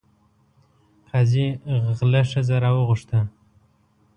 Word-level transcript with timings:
قاضي 1.09 1.45
غله 1.97 2.21
ښځه 2.31 2.55
راوغوښته. 2.63 3.19